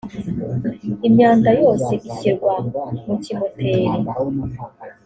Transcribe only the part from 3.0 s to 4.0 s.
mukimoteri.